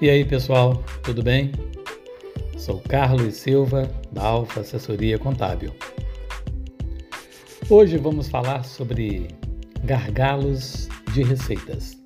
[0.00, 1.50] E aí, pessoal, tudo bem?
[2.56, 5.74] Sou Carlos Silva, da Alfa Assessoria Contábil.
[7.68, 9.26] Hoje vamos falar sobre
[9.82, 12.00] gargalos de receitas.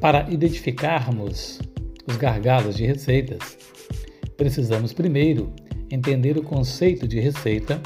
[0.00, 1.58] Para identificarmos
[2.06, 3.58] os gargalos de receitas,
[4.36, 5.52] precisamos primeiro
[5.90, 7.82] entender o conceito de receita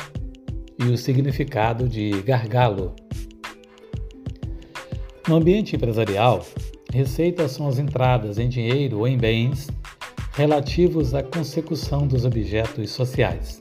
[0.79, 2.95] e o significado de gargalo.
[5.27, 6.45] No ambiente empresarial,
[6.93, 9.69] Receitas são as entradas em dinheiro ou em bens
[10.33, 13.61] relativos à consecução dos objetos sociais.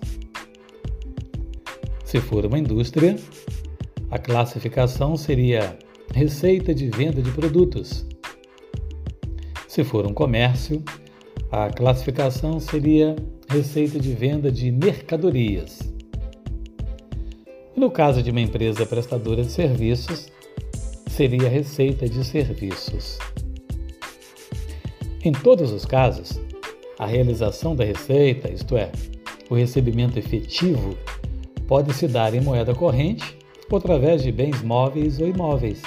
[2.05, 3.17] Se for uma indústria,
[4.09, 5.77] a classificação seria
[6.13, 8.05] receita de venda de produtos.
[9.67, 10.81] Se for um comércio,
[11.52, 13.16] a classificação seria
[13.50, 15.80] receita de venda de mercadorias.
[17.75, 20.31] E no caso de uma empresa prestadora de serviços,
[21.18, 23.18] seria receita de serviços.
[25.24, 26.40] Em todos os casos,
[27.00, 28.92] a realização da receita, isto é,
[29.50, 30.96] o recebimento efetivo,
[31.68, 33.36] pode se dar em moeda corrente
[33.68, 35.82] ou através de bens móveis ou imóveis.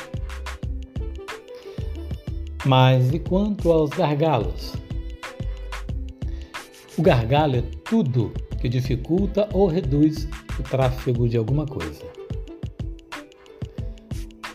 [2.66, 4.74] Mas e quanto aos gargalos?
[6.98, 10.26] O gargalo é tudo que dificulta ou reduz
[10.58, 12.19] o tráfego de alguma coisa.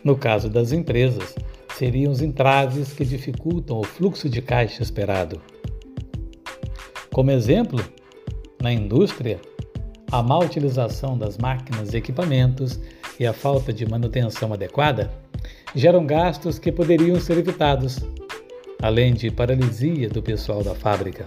[0.05, 1.33] No caso das empresas,
[1.75, 5.41] seriam os entraves que dificultam o fluxo de caixa esperado.
[7.11, 7.83] Como exemplo,
[8.61, 9.41] na indústria,
[10.11, 12.79] a má utilização das máquinas e equipamentos
[13.19, 15.11] e a falta de manutenção adequada
[15.73, 17.97] geram gastos que poderiam ser evitados,
[18.83, 21.25] além de paralisia do pessoal da fábrica.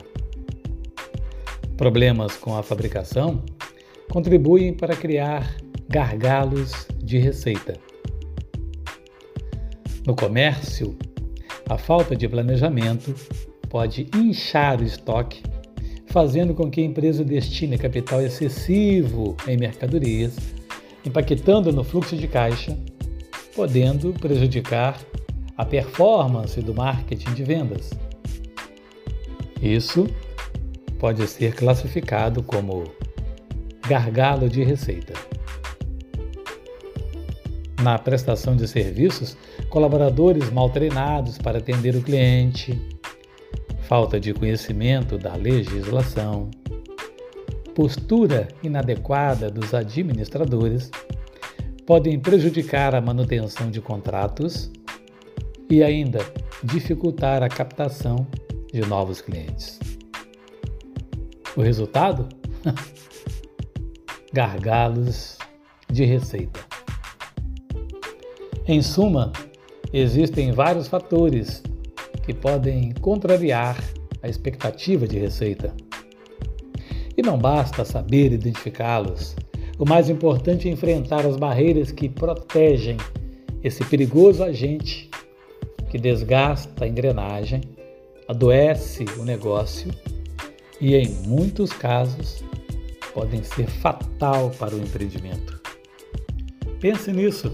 [1.76, 3.42] Problemas com a fabricação
[4.08, 5.56] contribuem para criar
[5.88, 7.87] gargalos de receita.
[10.08, 10.96] No comércio,
[11.68, 13.14] a falta de planejamento
[13.68, 15.42] pode inchar o estoque,
[16.06, 20.34] fazendo com que a empresa destine capital excessivo em mercadorias,
[21.04, 22.74] impactando no fluxo de caixa,
[23.54, 24.98] podendo prejudicar
[25.58, 27.90] a performance do marketing de vendas.
[29.60, 30.08] Isso
[30.98, 32.84] pode ser classificado como
[33.86, 35.27] gargalo de receita.
[37.82, 39.36] Na prestação de serviços,
[39.68, 42.76] colaboradores mal treinados para atender o cliente,
[43.82, 46.50] falta de conhecimento da legislação,
[47.76, 50.90] postura inadequada dos administradores
[51.86, 54.70] podem prejudicar a manutenção de contratos
[55.70, 56.18] e ainda
[56.64, 58.26] dificultar a captação
[58.72, 59.78] de novos clientes.
[61.56, 62.28] O resultado?
[64.34, 65.38] Gargalos
[65.88, 66.67] de receita.
[68.70, 69.32] Em suma,
[69.94, 71.62] existem vários fatores
[72.26, 73.82] que podem contrariar
[74.22, 75.74] a expectativa de receita.
[77.16, 79.34] E não basta saber identificá-los.
[79.78, 82.98] O mais importante é enfrentar as barreiras que protegem
[83.64, 85.08] esse perigoso agente
[85.88, 87.62] que desgasta a engrenagem,
[88.28, 89.90] adoece o negócio
[90.78, 92.44] e, em muitos casos,
[93.14, 95.58] podem ser fatal para o empreendimento.
[96.78, 97.50] Pense nisso